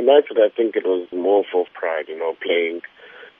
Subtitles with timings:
[0.00, 2.82] United, I think it was more for pride, you know, playing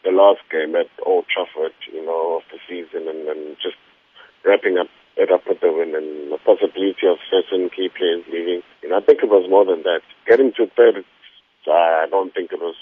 [0.05, 3.77] the last game at Old Trafford, you know, of the season and, and just
[4.45, 8.63] wrapping up it up with the win and the possibility of certain key players leaving.
[8.83, 10.07] You know, I think it was more than that.
[10.31, 11.03] Getting to third,
[11.67, 12.77] I don't think it was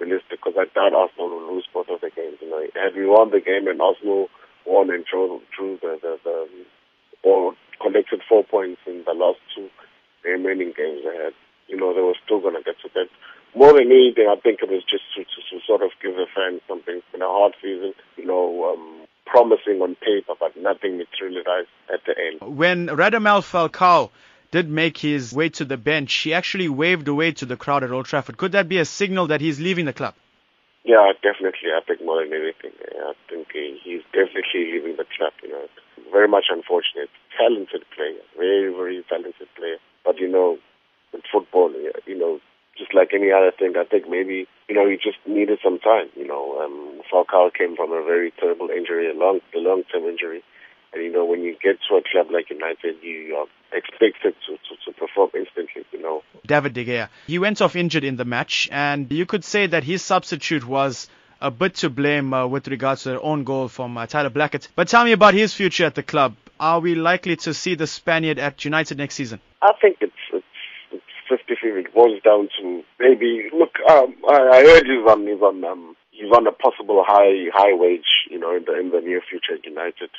[0.00, 2.42] realistic because I doubt Arsenal will lose both of the games.
[2.42, 4.26] You know, had we won the game and Arsenal
[4.66, 6.36] won and drew, drew the, the, the
[7.22, 9.70] or collected four points in the last two
[10.24, 11.32] remaining games ahead,
[11.68, 13.08] you know, they were still going to get to that.
[13.54, 16.26] More than anything, I think it was just to, to, to sort of give the
[16.34, 21.68] fans something in a hard season, you know, um, promising on paper, but nothing materialized
[21.92, 22.56] at the end.
[22.56, 24.10] When Radamel Falcao
[24.50, 27.90] did make his way to the bench, he actually waved away to the crowd at
[27.90, 28.36] Old Trafford.
[28.36, 30.14] Could that be a signal that he's leaving the club?
[30.84, 31.68] Yeah, definitely.
[31.76, 35.32] I think more than anything, I think he's definitely leaving the club.
[35.42, 35.66] You know,
[36.10, 37.10] very much unfortunate.
[37.36, 39.76] Talented player, very very talented player.
[40.04, 40.56] But you know,
[41.12, 41.72] in football,
[42.06, 42.17] you
[42.98, 46.08] like any other thing, I think maybe you know he just needed some time.
[46.16, 50.42] You know, um, Falcao came from a very terrible injury, a long, a long-term injury,
[50.92, 54.52] and you know when you get to a club like United, you are expected to,
[54.56, 55.84] to, to perform instantly.
[55.92, 59.44] You know, David De Gea, he went off injured in the match, and you could
[59.44, 61.08] say that his substitute was
[61.40, 64.68] a bit to blame uh, with regards to their own goal from uh, Tyler Blackett.
[64.74, 66.34] But tell me about his future at the club.
[66.58, 69.40] Are we likely to see the Spaniard at United next season?
[69.62, 70.44] I think it's, it's
[71.30, 71.84] 50-50.
[71.84, 73.76] It boils down to maybe look.
[73.88, 77.74] Um, I, I heard he's on he's on um, he's on a possible high high
[77.74, 80.10] wage, you know, in the in the near future at United.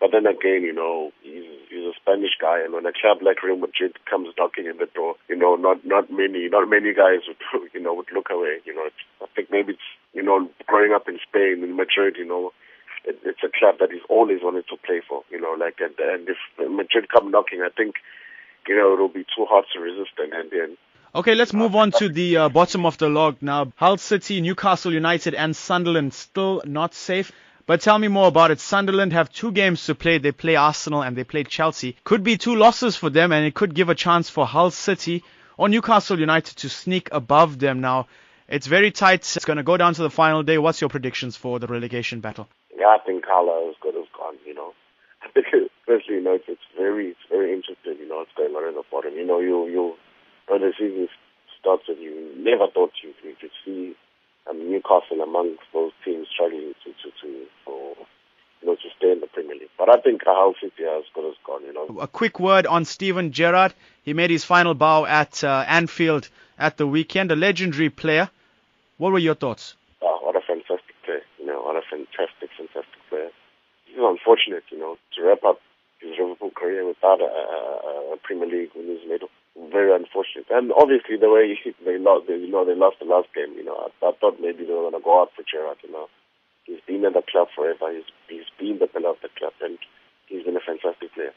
[0.00, 3.42] But then again, you know, he's he's a Spanish guy, and when a club like
[3.42, 7.22] Real Madrid comes knocking in the door, you know, not not many not many guys
[7.28, 8.58] would you know would look away.
[8.64, 8.88] You know,
[9.22, 12.52] I think maybe it's you know growing up in Spain in Madrid, you know.
[13.06, 15.54] It's a club that he's always wanted to play for, you know.
[15.60, 17.96] Like, and, and if Madrid come knocking, I think
[18.68, 20.76] you know, it'll be too hard to resist and then.
[21.14, 23.72] Okay, let's move on to the uh, bottom of the log now.
[23.76, 27.30] Hull City, Newcastle United, and Sunderland still not safe.
[27.66, 28.60] But tell me more about it.
[28.60, 30.18] Sunderland have two games to play.
[30.18, 31.96] They play Arsenal and they play Chelsea.
[32.04, 35.22] Could be two losses for them, and it could give a chance for Hull City
[35.56, 37.80] or Newcastle United to sneak above them.
[37.80, 38.08] Now,
[38.48, 39.20] it's very tight.
[39.20, 40.58] It's going to go down to the final day.
[40.58, 42.48] What's your predictions for the relegation battle?
[42.78, 44.34] Yeah, I think Hull is good as gone.
[44.44, 44.74] You know,
[45.22, 45.63] I think
[45.94, 47.96] especially you know it's very it's very interesting.
[47.98, 49.14] You know what's going on in the bottom.
[49.14, 49.94] You know you you
[50.48, 51.08] when the season
[51.60, 53.94] starts, and you never thought you you could see
[54.50, 57.94] um, Newcastle amongst those teams struggling to to to for
[58.60, 59.74] you know to stay in the Premier League.
[59.78, 61.62] But I think Hull City has got as gone.
[61.64, 61.98] You know.
[62.00, 63.74] A quick word on Steven Gerrard.
[64.02, 66.28] He made his final bow at uh, Anfield
[66.58, 67.30] at the weekend.
[67.32, 68.30] A legendary player.
[68.98, 69.76] What were your thoughts?
[70.02, 71.22] Oh, what a fantastic player!
[71.38, 73.30] You know, what a fantastic, fantastic player.
[73.88, 75.60] It's unfortunate, you know, to wrap up
[76.04, 79.28] his Liverpool career without a, a, a Premier League winners medal.
[79.72, 80.46] Very unfortunate.
[80.50, 83.56] And obviously the way they lost, they, you know, they lost the last game.
[83.56, 85.78] You know, I, I thought maybe they were going to go out for Gerrard.
[85.82, 86.06] You know,
[86.64, 87.90] he's been in the club forever.
[87.92, 89.78] He's he's been the pillar of the club, and
[90.26, 91.34] he's been a fantastic player.